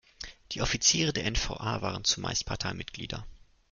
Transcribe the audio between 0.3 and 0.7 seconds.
Die